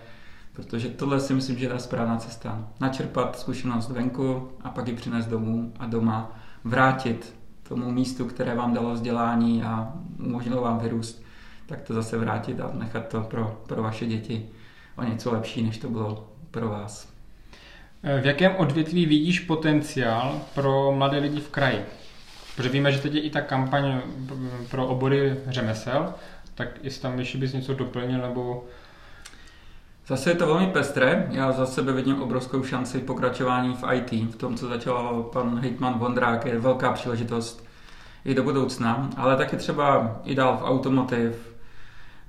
protože 0.53 0.89
tohle 0.89 1.19
si 1.19 1.33
myslím, 1.33 1.57
že 1.57 1.65
je 1.65 1.69
ta 1.69 1.79
správná 1.79 2.17
cesta. 2.17 2.67
Načerpat 2.79 3.39
zkušenost 3.39 3.89
venku 3.89 4.51
a 4.61 4.69
pak 4.69 4.87
ji 4.87 4.95
přinést 4.95 5.25
domů 5.25 5.73
a 5.79 5.85
doma 5.85 6.39
vrátit 6.63 7.35
tomu 7.63 7.91
místu, 7.91 8.25
které 8.25 8.55
vám 8.55 8.73
dalo 8.73 8.93
vzdělání 8.93 9.63
a 9.63 9.93
umožnilo 10.19 10.61
vám 10.61 10.79
vyrůst 10.79 11.29
tak 11.69 11.81
to 11.81 11.93
zase 11.93 12.17
vrátit 12.17 12.59
a 12.59 12.71
nechat 12.73 13.07
to 13.07 13.21
pro, 13.21 13.61
pro 13.67 13.83
vaše 13.83 14.05
děti 14.05 14.45
o 14.97 15.03
něco 15.03 15.31
lepší, 15.31 15.61
než 15.61 15.77
to 15.77 15.89
bylo 15.89 16.27
pro 16.51 16.69
vás. 16.69 17.13
V 18.21 18.25
jakém 18.25 18.55
odvětví 18.55 19.05
vidíš 19.05 19.39
potenciál 19.39 20.41
pro 20.55 20.91
mladé 20.91 21.17
lidi 21.17 21.39
v 21.39 21.49
kraji? 21.49 21.85
Protože 22.55 22.69
víme, 22.69 22.91
že 22.91 22.99
teď 22.99 23.13
je 23.13 23.21
i 23.21 23.29
ta 23.29 23.41
kampaň 23.41 24.01
pro 24.71 24.87
obory 24.87 25.35
řemesel, 25.47 26.13
tak 26.59 26.69
jestli 26.81 27.01
tam 27.01 27.19
ještě 27.19 27.37
bys 27.37 27.53
něco 27.53 27.73
doplnil, 27.73 28.21
nebo... 28.21 28.65
Zase 30.07 30.29
je 30.29 30.35
to 30.35 30.47
velmi 30.47 30.67
pestré. 30.67 31.27
Já 31.31 31.51
za 31.51 31.65
sebe 31.65 31.93
vidím 31.93 32.21
obrovskou 32.21 32.63
šanci 32.63 32.99
pokračování 32.99 33.75
v 33.75 33.83
IT. 33.93 34.11
V 34.11 34.35
tom, 34.35 34.55
co 34.55 34.67
začal 34.67 35.23
pan 35.23 35.59
hejtman 35.59 35.99
Vondrák, 35.99 36.45
je 36.45 36.59
velká 36.59 36.91
příležitost 36.91 37.65
i 38.25 38.33
do 38.33 38.43
budoucna, 38.43 39.09
ale 39.17 39.35
taky 39.35 39.55
třeba 39.55 40.15
i 40.23 40.35
dál 40.35 40.57
v 40.57 40.63
automotiv, 40.63 41.55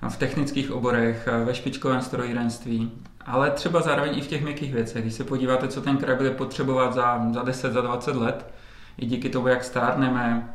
v 0.09 0.17
technických 0.17 0.71
oborech, 0.71 1.29
ve 1.45 1.55
špičkovém 1.55 2.03
strojírenství, 2.03 2.93
ale 3.27 3.51
třeba 3.51 3.83
zároveň 3.83 4.19
i 4.19 4.21
v 4.21 4.29
těch 4.29 4.43
měkkých 4.43 4.75
věcech. 4.75 5.03
Když 5.03 5.15
se 5.15 5.25
podíváte, 5.25 5.69
co 5.69 5.83
ten 5.83 5.97
kraj 5.97 6.17
bude 6.17 6.31
potřebovat 6.31 6.95
za, 6.95 7.27
za 7.33 7.43
10, 7.43 7.73
za 7.73 7.81
20 7.81 8.17
let, 8.17 8.55
i 8.99 9.07
díky 9.07 9.29
tomu, 9.29 9.49
jak 9.49 9.65
stárneme, 9.65 10.55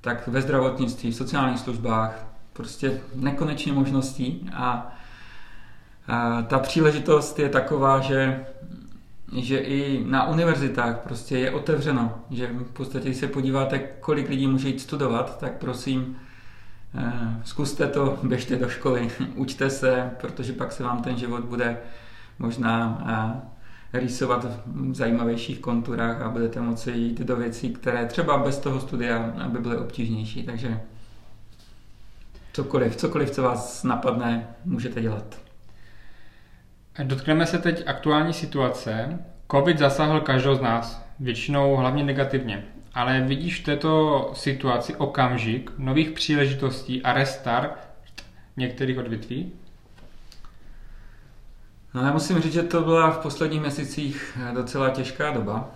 tak 0.00 0.28
ve 0.28 0.42
zdravotnictví, 0.42 1.10
v 1.10 1.16
sociálních 1.16 1.58
službách, 1.58 2.33
prostě 2.54 3.00
nekonečně 3.14 3.72
možností 3.72 4.50
a, 4.54 4.96
a 6.08 6.42
ta 6.42 6.58
příležitost 6.58 7.38
je 7.38 7.48
taková, 7.48 8.00
že 8.00 8.46
že 9.32 9.58
i 9.58 10.04
na 10.06 10.28
univerzitách 10.28 10.98
prostě 10.98 11.38
je 11.38 11.50
otevřeno, 11.50 12.18
že 12.30 12.46
v 12.46 12.72
podstatě, 12.72 13.04
když 13.04 13.16
se 13.18 13.28
podíváte, 13.28 13.78
kolik 13.78 14.28
lidí 14.28 14.46
může 14.46 14.68
jít 14.68 14.80
studovat, 14.80 15.38
tak 15.38 15.52
prosím, 15.52 16.16
zkuste 17.44 17.86
to, 17.86 18.18
běžte 18.22 18.56
do 18.56 18.68
školy, 18.68 19.10
učte 19.34 19.70
se, 19.70 20.10
protože 20.20 20.52
pak 20.52 20.72
se 20.72 20.82
vám 20.82 21.02
ten 21.02 21.16
život 21.16 21.44
bude 21.44 21.78
možná 22.38 23.02
rýsovat 23.92 24.46
v 24.66 24.94
zajímavějších 24.94 25.58
konturách 25.58 26.20
a 26.20 26.28
budete 26.28 26.60
moci 26.60 26.90
jít 26.90 27.20
do 27.20 27.36
věcí, 27.36 27.72
které 27.72 28.06
třeba 28.06 28.38
bez 28.38 28.58
toho 28.58 28.80
studia 28.80 29.34
by 29.48 29.58
byly 29.58 29.76
obtížnější. 29.76 30.42
Takže 30.42 30.80
cokoliv, 32.54 32.96
cokoliv, 32.96 33.30
co 33.30 33.42
vás 33.42 33.82
napadne, 33.82 34.48
můžete 34.64 35.00
dělat. 35.00 35.38
Dotkneme 37.02 37.46
se 37.46 37.58
teď 37.58 37.82
aktuální 37.86 38.32
situace. 38.32 39.18
COVID 39.50 39.78
zasáhl 39.78 40.20
každého 40.20 40.54
z 40.54 40.60
nás, 40.60 41.06
většinou 41.20 41.76
hlavně 41.76 42.04
negativně. 42.04 42.64
Ale 42.94 43.20
vidíš 43.20 43.60
v 43.60 43.64
této 43.64 44.30
situaci 44.34 44.96
okamžik 44.96 45.70
nových 45.78 46.10
příležitostí 46.10 47.02
a 47.02 47.12
restart 47.12 47.88
některých 48.56 48.98
odvětví? 48.98 49.52
No 51.94 52.02
já 52.02 52.12
musím 52.12 52.40
říct, 52.40 52.52
že 52.52 52.62
to 52.62 52.82
byla 52.82 53.10
v 53.10 53.18
posledních 53.18 53.60
měsících 53.60 54.38
docela 54.54 54.90
těžká 54.90 55.30
doba. 55.30 55.70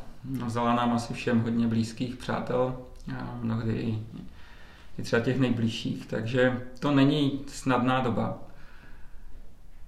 Vzala 0.44 0.75
nám 0.75 0.92
asi 0.92 1.14
všem 1.14 1.40
hodně 1.40 1.66
blízkých 1.66 2.16
přátel, 2.16 2.76
a 3.18 3.38
mnohdy 3.42 3.73
i, 3.73 3.99
i 4.99 5.02
třeba 5.02 5.23
těch 5.23 5.38
nejbližších, 5.38 6.07
takže 6.07 6.62
to 6.78 6.90
není 6.90 7.40
snadná 7.47 8.00
doba. 8.00 8.38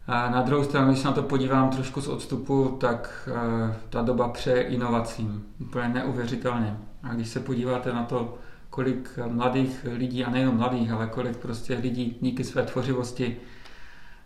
A 0.07 0.31
na 0.31 0.43
druhou 0.43 0.64
stranu, 0.64 0.88
když 0.88 1.00
se 1.00 1.09
na 1.09 1.14
to 1.14 1.23
podívám 1.23 1.71
trošku 1.71 2.00
z 2.00 2.09
odstupu, 2.09 2.76
tak 2.81 3.29
uh, 3.29 3.75
ta 3.88 4.02
doba 4.02 4.29
přeje 4.29 4.62
inovacím. 4.62 5.47
Úplně 5.61 5.88
neuvěřitelně. 5.88 6.76
A 7.02 7.14
když 7.14 7.29
se 7.29 7.40
podíváte 7.40 7.93
na 7.93 8.05
to, 8.05 8.38
kolik 8.71 9.19
mladých 9.26 9.87
lidí, 9.93 10.25
a 10.25 10.31
nejenom 10.31 10.57
mladých, 10.57 10.90
ale 10.90 11.07
kolik 11.07 11.37
prostě 11.37 11.75
lidí 11.75 12.19
díky 12.21 12.45
své 12.45 12.62
tvořivosti 12.62 13.37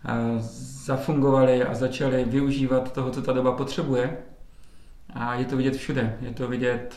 uh, 0.05 0.41
zafungovali 0.85 1.64
a 1.64 1.75
začali 1.75 2.25
využívat 2.25 2.93
toho, 2.93 3.11
co 3.11 3.23
ta 3.23 3.33
doba 3.33 3.53
potřebuje. 3.53 4.17
A 5.14 5.35
je 5.35 5.45
to 5.45 5.57
vidět 5.57 5.76
všude. 5.76 6.19
Je 6.21 6.31
to 6.31 6.49
vidět 6.49 6.95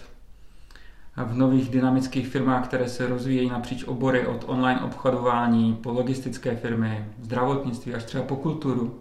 v 1.24 1.38
nových 1.38 1.70
dynamických 1.70 2.28
firmách, 2.28 2.68
které 2.68 2.90
se 2.90 3.08
rozvíjejí 3.08 3.50
napříč 3.50 3.84
obory 3.84 4.28
od 4.28 4.44
online 4.48 4.82
obchodování 4.82 5.74
po 5.84 5.92
logistické 5.92 6.56
firmy, 6.56 7.06
zdravotnictví 7.22 7.96
až 7.96 8.04
třeba 8.04 8.24
po 8.24 8.36
kulturu. 8.36 9.00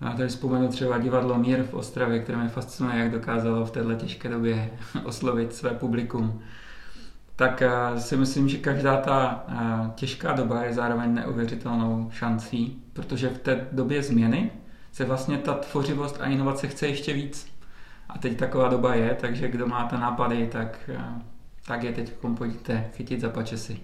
A 0.00 0.12
tady 0.12 0.28
vzpomenu 0.28 0.68
třeba 0.68 0.98
divadlo 0.98 1.38
Mír 1.38 1.62
v 1.62 1.74
Ostravě, 1.74 2.18
které 2.18 2.38
mě 2.38 2.48
fascinuje, 2.48 2.98
jak 2.98 3.10
dokázalo 3.10 3.64
v 3.64 3.70
této 3.70 3.94
těžké 3.94 4.28
době 4.28 4.70
oslovit 5.04 5.54
své 5.54 5.70
publikum. 5.70 6.42
Tak 7.36 7.62
eh, 7.62 8.00
si 8.00 8.16
myslím, 8.16 8.48
že 8.48 8.58
každá 8.58 8.96
ta 8.96 9.44
eh, 9.48 9.90
těžká 9.94 10.32
doba 10.32 10.62
je 10.62 10.74
zároveň 10.74 11.14
neuvěřitelnou 11.14 12.10
šancí, 12.12 12.82
protože 12.92 13.28
v 13.28 13.38
té 13.38 13.68
době 13.72 14.02
změny 14.02 14.50
se 14.92 15.04
vlastně 15.04 15.38
ta 15.38 15.54
tvořivost 15.54 16.20
a 16.20 16.26
inovace 16.26 16.68
chce 16.68 16.86
ještě 16.86 17.12
víc. 17.12 17.59
A 18.14 18.18
teď 18.18 18.36
taková 18.36 18.68
doba 18.68 18.94
je, 18.94 19.16
takže 19.20 19.48
kdo 19.48 19.66
máte 19.66 19.98
nápady, 19.98 20.46
tak, 20.46 20.78
eh, 20.88 21.22
tak 21.66 21.82
je 21.82 21.92
teď 21.92 22.12
pojďte 22.38 22.90
chytit 22.96 23.20
za 23.20 23.28
pačesy. 23.28 23.80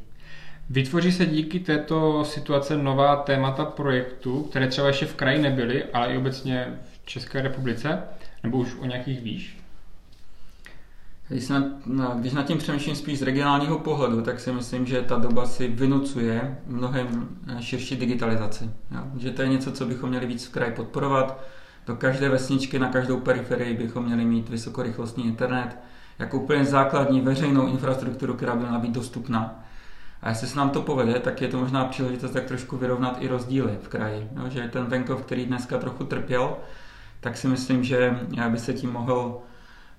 Vytvoří 0.71 1.13
se 1.13 1.27
díky 1.27 1.61
této 1.61 2.25
situace 2.25 2.77
nová 2.77 3.17
témata 3.17 3.65
projektu, 3.65 4.43
které 4.43 4.69
třeba 4.69 4.87
ještě 4.87 5.07
v 5.07 5.15
kraji 5.15 5.43
nebyly, 5.43 5.85
ale 5.85 6.15
i 6.15 6.19
obecně 6.19 6.79
v 6.93 7.07
České 7.07 7.43
republice? 7.43 8.03
Nebo 8.43 8.59
už 8.59 8.77
o 8.81 8.87
nějakých 8.87 9.21
víš? 9.21 9.59
Když, 11.29 11.49
na, 11.87 12.15
když 12.15 12.33
nad 12.33 12.47
tím 12.47 12.59
přemýšlím 12.59 12.97
spíš 12.97 13.19
z 13.19 13.23
regionálního 13.23 13.79
pohledu, 13.79 14.23
tak 14.23 14.41
si 14.41 14.53
myslím, 14.53 14.87
že 14.87 15.03
ta 15.03 15.19
doba 15.19 15.47
si 15.47 15.69
vynucuje 15.69 16.59
mnohem 16.67 17.29
širší 17.61 17.97
digitalizaci. 17.97 18.71
Jo? 18.91 19.01
Že 19.19 19.31
to 19.31 19.43
je 19.43 19.49
něco, 19.49 19.73
co 19.73 19.87
bychom 19.87 20.11
měli 20.11 20.27
víc 20.27 20.47
v 20.47 20.53
kraji 20.53 20.73
podporovat 20.73 21.45
do 21.87 21.97
každé 21.97 22.29
vesničky, 22.29 22.79
na 22.79 22.89
každou 22.89 23.21
periferii 23.21 23.75
bychom 23.75 24.05
měli 24.05 24.25
mít 24.25 24.49
vysokorychlostní 24.49 25.27
internet 25.27 25.77
jako 26.19 26.39
úplně 26.39 26.65
základní 26.65 27.21
veřejnou 27.21 27.67
infrastrukturu, 27.67 28.35
která 28.35 28.57
by 28.57 28.63
měla 28.63 28.79
být 28.79 28.93
dostupná. 28.93 29.65
A 30.23 30.29
jestli 30.29 30.47
se 30.47 30.59
nám 30.59 30.71
to 30.71 30.83
povede, 30.83 31.21
tak 31.21 31.43
je 31.43 31.49
to 31.49 31.59
možná 31.59 31.85
příležitost 31.85 32.31
tak 32.31 32.45
trošku 32.45 32.77
vyrovnat 32.77 33.17
i 33.21 33.29
rozdíly 33.29 33.79
v 33.83 33.89
kraji. 33.89 34.29
No, 34.33 34.51
že 34.51 34.69
ten 34.73 34.85
venkov, 34.85 35.23
který 35.23 35.47
dneska 35.47 35.79
trochu 35.79 36.05
trpěl, 36.05 36.57
tak 37.21 37.37
si 37.37 37.49
myslím, 37.49 37.85
že 37.85 38.19
by 38.49 38.59
se 38.59 38.73
tím 38.73 38.93
mohl, 38.93 39.41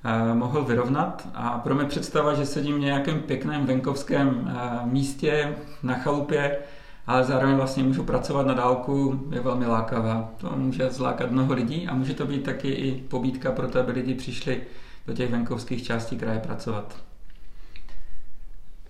uh, 0.06 0.38
mohl 0.38 0.64
vyrovnat. 0.64 1.28
A 1.34 1.60
pro 1.60 1.76
mě 1.76 1.86
představa, 1.86 2.34
že 2.34 2.46
sedím 2.46 2.76
v 2.76 2.80
nějakém 2.80 3.20
pěkném 3.20 3.66
venkovském 3.66 4.28
uh, 4.28 4.92
místě 4.92 5.56
na 5.84 5.94
chalupě, 5.94 6.58
ale 7.08 7.24
zároveň 7.24 7.56
vlastně 7.56 7.84
můžu 7.84 8.04
pracovat 8.04 8.48
na 8.48 8.54
dálku, 8.54 9.20
je 9.32 9.40
velmi 9.40 9.66
lákavá. 9.66 10.30
To 10.38 10.52
může 10.56 10.90
zlákat 10.90 11.32
mnoho 11.32 11.54
lidí 11.54 11.88
a 11.88 11.96
může 11.96 12.14
to 12.14 12.26
být 12.26 12.44
taky 12.44 12.70
i 12.70 12.92
pobídka 13.02 13.52
pro 13.52 13.68
to, 13.68 13.80
aby 13.80 13.92
lidi 13.92 14.14
přišli 14.14 14.62
do 15.08 15.14
těch 15.14 15.32
venkovských 15.32 15.84
částí 15.84 16.18
kraje 16.18 16.40
pracovat. 16.40 16.96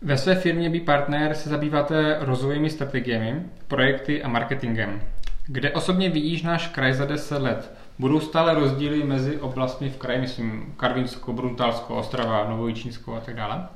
Ve 0.01 0.17
své 0.17 0.35
firmě 0.35 0.69
Be 0.69 0.79
Partner 0.79 1.33
se 1.33 1.49
zabýváte 1.49 2.17
rozvojovými 2.19 2.69
strategiemi, 2.69 3.43
projekty 3.67 4.23
a 4.23 4.27
marketingem. 4.27 5.01
Kde 5.47 5.71
osobně 5.71 6.09
vidíš 6.09 6.43
náš 6.43 6.67
kraj 6.67 6.93
za 6.93 7.05
10 7.05 7.41
let? 7.41 7.73
Budou 7.99 8.19
stále 8.19 8.53
rozdíly 8.53 9.03
mezi 9.03 9.37
oblastmi 9.37 9.89
v 9.89 9.97
kraji, 9.97 10.21
myslím 10.21 10.73
Karvinsko, 10.77 11.33
Bruntálsko, 11.33 11.95
Ostrava, 11.95 12.49
Novojičínsko 12.49 13.15
a 13.15 13.19
tak 13.19 13.35
dále? 13.35 13.67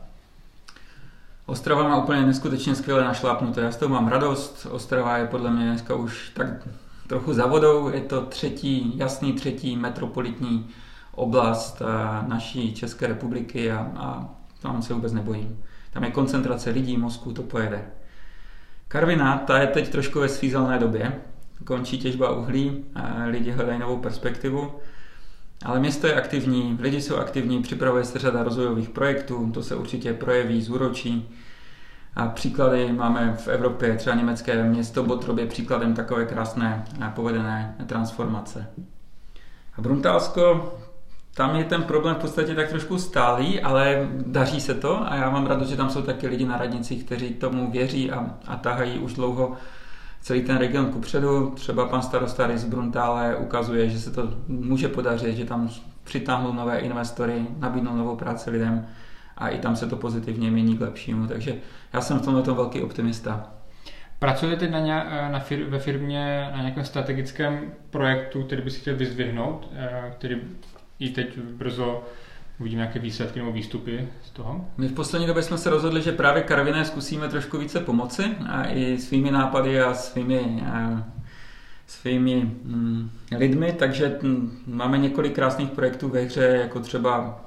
Ostrava 1.46 1.84
má 1.84 2.04
úplně 2.04 2.26
neskutečně 2.26 2.76
skvěle 2.76 3.04
našlápnuté. 3.04 3.62
Já 3.62 3.72
z 3.72 3.78
toho 3.78 3.90
mám 3.90 4.08
radost. 4.08 4.68
Ostrava 4.72 5.18
je 5.18 5.28
podle 5.28 5.52
mě 5.52 5.66
dneska 5.66 5.96
už 5.96 6.30
tak 6.30 6.48
trochu 7.08 7.34
za 7.34 7.46
vodou. 7.46 7.90
Je 7.90 8.02
to 8.02 8.22
třetí, 8.22 8.98
jasný 8.98 9.34
třetí 9.34 9.76
metropolitní 9.76 10.70
oblast 11.12 11.82
eh, 11.82 12.28
naší 12.28 12.74
České 12.74 13.08
republiky 13.08 13.72
a, 13.72 13.92
a 13.96 14.30
tam 14.62 14.82
se 14.82 14.94
vůbec 14.94 15.14
nebojím. 15.14 15.64
Tam 15.94 16.04
je 16.04 16.12
koncentrace 16.12 16.70
lidí, 16.70 16.98
mozku, 16.98 17.34
to 17.34 17.44
pojede. 17.44 17.86
Karviná, 18.88 19.38
ta 19.38 19.60
je 19.60 19.68
teď 19.68 19.90
trošku 19.90 20.20
ve 20.20 20.30
svízelné 20.30 20.80
době. 20.80 21.22
Končí 21.64 21.98
těžba 21.98 22.32
uhlí, 22.32 22.86
lidi 23.26 23.52
hledají 23.52 23.80
novou 23.80 23.98
perspektivu. 23.98 24.72
Ale 25.66 25.80
město 25.80 26.08
je 26.08 26.16
aktivní, 26.16 26.78
lidi 26.82 27.02
jsou 27.02 27.16
aktivní, 27.16 27.62
připravuje 27.62 28.04
se 28.04 28.20
řada 28.20 28.44
rozvojových 28.44 28.90
projektů, 28.90 29.52
to 29.54 29.64
se 29.64 29.76
určitě 29.76 30.14
projeví, 30.14 30.62
zúročí. 30.62 31.30
A 32.16 32.28
příklady 32.28 32.92
máme 32.92 33.38
v 33.40 33.48
Evropě, 33.48 33.96
třeba 33.96 34.16
německé 34.16 34.64
město 34.64 35.04
Botrob 35.04 35.38
je 35.38 35.46
příkladem 35.46 35.94
takové 35.94 36.26
krásné 36.26 36.86
povedené 37.16 37.76
transformace. 37.88 38.68
A 39.78 39.82
Bruntálsko, 39.82 40.74
tam 41.34 41.56
je 41.56 41.64
ten 41.64 41.84
problém 41.84 42.16
v 42.16 42.20
podstatě 42.20 42.56
tak 42.56 42.70
trošku 42.70 43.00
stálý, 43.00 43.62
ale 43.62 44.10
daří 44.26 44.62
se 44.62 44.74
to 44.74 45.12
a 45.12 45.16
já 45.16 45.30
mám 45.30 45.46
radost, 45.46 45.70
že 45.70 45.78
tam 45.78 45.90
jsou 45.90 46.02
taky 46.02 46.28
lidi 46.28 46.46
na 46.46 46.58
radnicích, 46.58 47.04
kteří 47.04 47.30
tomu 47.30 47.72
věří 47.72 48.12
a, 48.12 48.26
a 48.48 48.56
tahají 48.56 49.00
už 49.00 49.14
dlouho 49.14 49.54
celý 50.22 50.42
ten 50.42 50.58
region 50.58 50.86
kupředu. 50.86 51.50
Třeba 51.50 51.88
pan 51.88 52.02
starosta 52.02 52.58
z 52.58 52.66
Bruntále 52.66 53.36
ukazuje, 53.36 53.90
že 53.90 54.00
se 54.00 54.12
to 54.12 54.34
může 54.48 54.88
podařit, 54.88 55.36
že 55.36 55.46
tam 55.46 55.70
přitáhnou 56.04 56.54
nové 56.54 56.80
investory, 56.80 57.46
nabídnou 57.60 57.96
novou 57.96 58.16
práci 58.16 58.50
lidem 58.50 58.88
a 59.38 59.50
i 59.50 59.60
tam 59.60 59.76
se 59.76 59.88
to 59.88 59.96
pozitivně 59.96 60.52
mění 60.52 60.78
k 60.78 60.82
lepšímu. 60.82 61.28
Takže 61.28 61.56
já 61.94 62.02
jsem 62.02 62.20
v 62.20 62.26
tomhle 62.26 62.42
velký 62.42 62.82
optimista. 62.82 63.52
Pracujete 64.20 64.68
na 64.68 64.80
nějak, 64.80 65.32
na 65.32 65.40
fir, 65.40 65.64
ve 65.64 65.80
firmě 65.80 66.52
na 66.56 66.62
nějakém 66.62 66.86
strategickém 66.86 67.74
projektu, 67.90 68.44
který 68.44 68.62
by 68.62 68.72
si 68.72 68.80
chtěl 68.80 68.96
vyzdvihnout, 68.96 69.70
eh, 69.76 70.14
který 70.18 70.42
i 71.00 71.10
teď 71.10 71.38
brzo 71.38 72.04
Uvidíme 72.60 72.80
nějaké 72.82 73.00
výsledky 73.00 73.40
nebo 73.40 73.52
výstupy 73.52 74.08
z 74.24 74.30
toho? 74.30 74.66
My 74.78 74.88
v 74.88 74.94
poslední 74.94 75.28
době 75.28 75.44
jsme 75.44 75.58
se 75.58 75.70
rozhodli, 75.70 76.02
že 76.02 76.12
právě 76.12 76.44
Karviné 76.44 76.86
zkusíme 76.86 77.30
trošku 77.30 77.58
více 77.58 77.80
pomoci 77.80 78.24
a 78.50 78.66
i 78.66 78.98
svými 78.98 79.32
nápady 79.32 79.82
a 79.82 79.94
svými, 79.94 80.64
a 80.74 81.04
svými 81.88 82.52
mm, 82.64 83.10
lidmi, 83.38 83.74
takže 83.80 84.18
mm, 84.22 84.64
máme 84.68 84.98
několik 84.98 85.36
krásných 85.36 85.70
projektů 85.70 86.10
ve 86.10 86.22
hře, 86.22 86.42
jako 86.42 86.80
třeba 86.80 87.42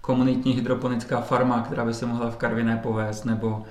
komunitní 0.00 0.52
hydroponická 0.52 1.20
farma, 1.20 1.62
která 1.62 1.84
by 1.84 1.94
se 1.94 2.06
mohla 2.06 2.30
v 2.30 2.36
Karviné 2.36 2.76
povést, 2.76 3.24
nebo 3.24 3.64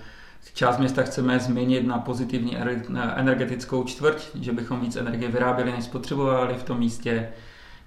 část 0.53 0.77
města 0.77 1.03
chceme 1.03 1.39
změnit 1.39 1.87
na 1.87 1.99
pozitivní 1.99 2.57
energetickou 3.15 3.83
čtvrť, 3.83 4.35
že 4.35 4.51
bychom 4.51 4.79
víc 4.79 4.95
energie 4.95 5.31
vyráběli, 5.31 5.71
než 5.71 5.83
spotřebovali 5.83 6.53
v 6.53 6.63
tom 6.63 6.79
místě 6.79 7.29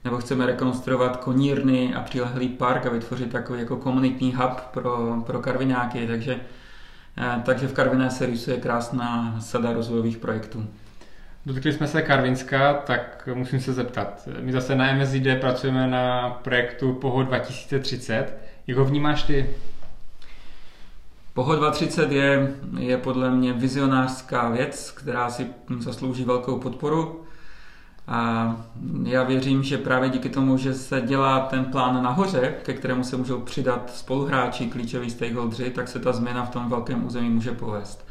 nebo 0.05 0.19
chceme 0.19 0.47
rekonstruovat 0.47 1.17
konírny 1.17 1.95
a 1.95 2.01
přilehlý 2.01 2.49
park 2.49 2.87
a 2.87 2.91
vytvořit 2.91 3.33
takový 3.33 3.61
jako 3.61 3.77
komunitní 3.77 4.35
hub 4.35 4.61
pro, 4.61 5.23
pro 5.27 5.39
karvináky, 5.39 6.07
takže, 6.07 6.41
eh, 7.19 7.43
takže 7.45 7.69
v 7.69 7.73
Karviné 7.73 8.11
se 8.11 8.27
rysuje 8.27 8.57
krásná 8.57 9.37
sada 9.41 9.73
rozvojových 9.73 10.19
projektů. 10.19 10.67
Dotkli 11.47 11.73
jsme 11.73 11.89
se 11.89 12.03
Karvinska, 12.03 12.75
tak 12.75 13.29
musím 13.35 13.61
se 13.61 13.73
zeptat. 13.73 14.29
My 14.41 14.53
zase 14.53 14.75
na 14.75 14.95
MSID 14.95 15.41
pracujeme 15.41 15.87
na 15.87 16.31
projektu 16.31 16.93
POHO 16.93 17.23
2030. 17.23 18.33
Jak 18.67 18.79
ho 18.79 18.85
vnímáš 18.85 19.23
ty? 19.23 19.51
Poho 21.35 21.57
230 21.57 22.13
je, 22.13 22.55
je 22.79 22.97
podle 22.97 23.31
mě 23.31 23.53
vizionářská 23.53 24.49
věc, 24.49 24.91
která 24.91 25.31
si 25.31 25.47
zaslouží 25.79 26.25
velkou 26.25 26.59
podporu. 26.59 27.25
A 28.11 28.57
já 29.05 29.23
věřím, 29.23 29.63
že 29.63 29.79
právě 29.79 30.11
díky 30.11 30.29
tomu, 30.29 30.57
že 30.57 30.75
se 30.75 31.01
dělá 31.01 31.41
ten 31.41 31.65
plán 31.65 32.03
nahoře, 32.03 32.55
ke 32.63 32.73
kterému 32.73 33.05
se 33.05 33.17
můžou 33.17 33.41
přidat 33.41 33.91
spoluhráči, 33.95 34.67
klíčoví 34.67 35.11
stakeholdři, 35.11 35.71
tak 35.71 35.89
se 35.89 35.99
ta 35.99 36.13
změna 36.13 36.45
v 36.45 36.51
tom 36.51 36.69
velkém 36.69 37.07
území 37.07 37.31
může 37.31 37.53
povést. 37.53 38.07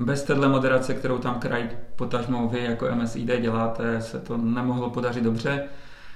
Bez 0.00 0.22
téhle 0.22 0.48
moderace, 0.48 0.94
kterou 0.94 1.18
tam 1.18 1.34
kraj 1.34 1.70
potažmo 1.96 2.48
vy 2.48 2.64
jako 2.64 2.88
MSID 2.94 3.40
děláte, 3.40 4.00
se 4.00 4.18
to 4.18 4.36
nemohlo 4.36 4.90
podařit 4.90 5.24
dobře. 5.24 5.64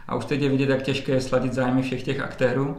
A 0.09 0.15
už 0.15 0.25
teď 0.25 0.41
je 0.41 0.49
vidět, 0.49 0.69
jak 0.69 0.83
těžké 0.83 1.13
je 1.13 1.21
sladit 1.21 1.53
zájmy 1.53 1.83
všech 1.83 2.03
těch 2.03 2.21
aktérů 2.21 2.77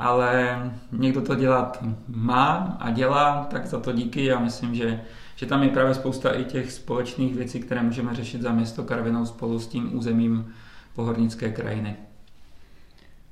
ale 0.00 0.58
někdo 0.92 1.20
to 1.20 1.34
dělat 1.34 1.84
má 2.08 2.76
a 2.80 2.90
dělá, 2.90 3.46
tak 3.50 3.66
za 3.66 3.80
to 3.80 3.92
díky. 3.92 4.24
Já 4.24 4.38
myslím, 4.38 4.74
že, 4.74 5.00
že 5.40 5.46
tam 5.46 5.62
je 5.62 5.68
právě 5.68 5.94
spousta 5.94 6.30
i 6.30 6.44
těch 6.44 6.72
společných 6.72 7.34
věcí, 7.34 7.60
které 7.60 7.82
můžeme 7.82 8.14
řešit 8.14 8.42
za 8.42 8.52
město 8.52 8.84
Karvinou 8.84 9.26
spolu 9.26 9.58
s 9.58 9.66
tím 9.66 9.96
územím 9.96 10.54
pohornické 10.94 11.50
krajiny. 11.50 11.96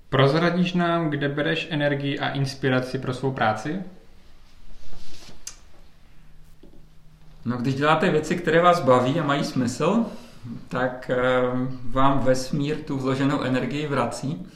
Prozradíš 0.08 0.72
nám, 0.72 1.10
kde 1.10 1.28
bereš 1.28 1.68
energii 1.70 2.18
a 2.18 2.28
inspiraci 2.28 2.98
pro 2.98 3.14
svou 3.14 3.32
práci? 3.32 3.82
No, 7.44 7.56
když 7.56 7.74
děláte 7.74 8.10
věci, 8.10 8.36
které 8.36 8.60
vás 8.60 8.80
baví 8.80 9.20
a 9.20 9.24
mají 9.24 9.44
smysl, 9.44 10.06
tak 10.68 11.10
eh, 11.10 11.42
vám 11.84 12.18
vesmír 12.18 12.76
tu 12.76 12.98
vloženou 12.98 13.42
energii 13.42 13.86
vrací. 13.86 14.46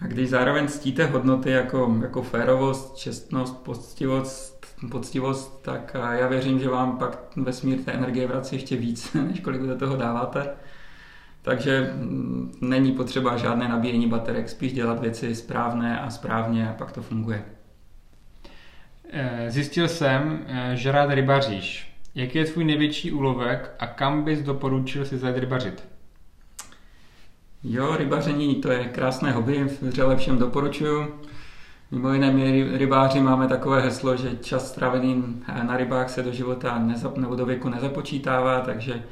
A 0.00 0.06
když 0.06 0.30
zároveň 0.30 0.68
ctíte 0.68 1.06
hodnoty 1.06 1.50
jako, 1.50 1.96
jako 2.02 2.22
férovost, 2.22 2.96
čestnost, 2.96 3.56
poctivost, 3.56 4.55
poctivost, 4.90 5.62
tak 5.62 5.96
já 6.12 6.28
věřím, 6.28 6.60
že 6.60 6.68
vám 6.68 6.98
pak 6.98 7.18
vesmír 7.36 7.78
té 7.78 7.92
energie 7.92 8.26
vrací 8.26 8.56
ještě 8.56 8.76
víc, 8.76 9.12
než 9.28 9.40
kolik 9.40 9.62
do 9.62 9.76
toho 9.76 9.96
dáváte. 9.96 10.48
Takže 11.42 11.90
mm, 11.94 12.52
není 12.60 12.92
potřeba 12.92 13.36
žádné 13.36 13.68
nabíjení 13.68 14.06
baterek, 14.06 14.48
spíš 14.48 14.72
dělat 14.72 15.00
věci 15.00 15.34
správné 15.34 16.00
a 16.00 16.10
správně 16.10 16.68
a 16.70 16.72
pak 16.72 16.92
to 16.92 17.02
funguje. 17.02 17.44
Eh, 19.10 19.46
zjistil 19.48 19.88
jsem, 19.88 20.44
eh, 20.46 20.76
že 20.76 20.92
rád 20.92 21.10
rybaříš. 21.10 21.92
Jaký 22.14 22.38
je 22.38 22.44
tvůj 22.44 22.64
největší 22.64 23.12
úlovek 23.12 23.70
a 23.78 23.86
kam 23.86 24.24
bys 24.24 24.42
doporučil 24.42 25.04
si 25.04 25.18
zajít 25.18 25.38
rybařit? 25.38 25.88
Jo, 27.64 27.96
rybaření 27.96 28.54
to 28.54 28.70
je 28.70 28.84
krásné 28.84 29.32
hobby, 29.32 29.64
vřele 29.82 30.16
všem 30.16 30.38
doporučuju. 30.38 31.14
Mimo 31.90 32.12
jiné 32.12 32.30
my 32.30 32.78
rybáři 32.78 33.20
máme 33.20 33.48
takové 33.48 33.80
heslo, 33.80 34.16
že 34.16 34.36
čas 34.36 34.68
strávený 34.68 35.42
na 35.62 35.76
rybách 35.76 36.10
se 36.10 36.22
do 36.22 36.32
života 36.32 36.78
nezap, 36.78 37.16
nebo 37.16 37.34
do 37.34 37.46
věku 37.46 37.68
nezapočítává, 37.68 38.60
takže, 38.60 39.02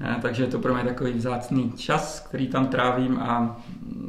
eh, 0.00 0.16
takže 0.22 0.42
je 0.42 0.46
to 0.46 0.58
pro 0.58 0.74
mě 0.74 0.84
takový 0.84 1.12
vzácný 1.12 1.72
čas, 1.72 2.20
který 2.28 2.48
tam 2.48 2.66
trávím 2.66 3.18
a 3.18 3.56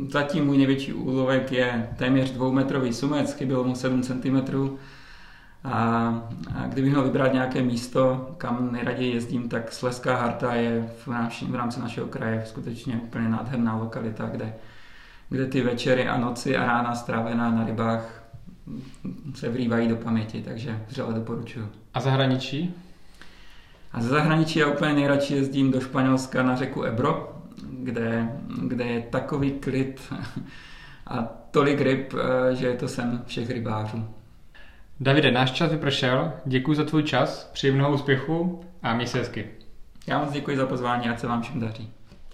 zatím 0.10 0.46
můj 0.46 0.58
největší 0.58 0.94
úlovek 0.94 1.51
je 1.51 1.89
téměř 1.98 2.32
dvoumetrový 2.32 2.94
sumec, 2.94 3.34
chybělo 3.34 3.63
mu 3.63 3.75
7 3.75 4.01
cm 4.01 4.38
a, 5.63 5.74
a 6.56 6.68
kdybych 6.68 6.92
měl 6.92 7.04
vybrat 7.04 7.34
nějaké 7.34 7.62
místo, 7.62 8.32
kam 8.38 8.72
nejraději 8.72 9.13
jezdím, 9.13 9.50
tak 9.50 9.72
Sleská 9.72 10.15
harta 10.15 10.54
je 10.54 10.89
v, 11.04 11.08
naši, 11.08 11.46
v 11.46 11.56
rámci 11.56 11.80
našeho 11.80 12.08
kraje 12.08 12.44
skutečně 12.46 12.96
úplně 12.96 13.30
nádherná 13.30 13.75
lokalita, 13.75 14.25
kde, 14.25 14.54
kde 15.29 15.46
ty 15.46 15.62
večery 15.62 16.08
a 16.08 16.17
noci 16.17 16.58
a 16.58 16.65
rána 16.65 16.96
strávená 16.96 17.51
na 17.51 17.65
rybách 17.65 18.24
se 19.36 19.50
vrývají 19.50 19.88
do 19.88 19.96
paměti, 19.96 20.41
takže 20.41 20.79
vřele 20.88 21.13
doporučuju. 21.13 21.70
A 21.94 22.00
zahraničí? 22.00 22.74
A 23.94 24.01
ze 24.01 24.10
zahraničí 24.10 24.60
já 24.60 24.67
úplně 24.67 24.94
nejradši 24.94 25.34
jezdím 25.34 25.72
do 25.72 25.82
Španělska 25.82 26.44
na 26.44 26.55
řeku 26.55 26.84
Ebro, 26.84 27.41
kde, 27.72 28.29
kde 28.68 28.85
je 28.85 29.01
takový 29.01 29.51
klid 29.51 30.14
a 31.07 31.24
tolik 31.51 31.81
ryb, 31.81 32.14
eh, 32.14 32.55
že 32.55 32.68
je 32.68 32.75
to 32.75 32.88
sen 32.88 33.22
všech 33.25 33.50
rybářů. 33.50 34.07
Davide, 35.00 35.31
náš 35.31 35.51
čas 35.51 35.72
vypršel. 35.72 36.33
Děkuji 36.46 36.74
za 36.74 36.83
tvůj 36.83 37.03
čas, 37.03 37.50
přeji 37.53 37.74
mnoho 37.74 37.94
úspěchu 37.94 38.61
a 38.83 38.94
měj 38.94 39.07
se 39.07 39.18
hezky. 39.18 39.48
Já 40.07 40.20
moc 40.20 40.31
děkuji 40.31 40.57
za 40.57 40.66
pozvání 40.66 41.09
a 41.09 41.18
se 41.18 41.27
vám 41.27 41.42
všem 41.42 41.59
daří. 41.59 41.94